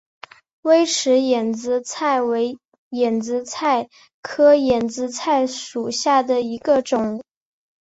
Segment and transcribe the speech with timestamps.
[0.63, 2.57] 微齿眼子菜为
[2.89, 3.87] 眼子菜
[4.23, 7.21] 科眼子菜属下的一个种。